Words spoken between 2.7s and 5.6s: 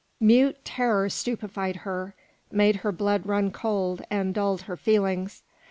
her blood run cold and dulled her feelings.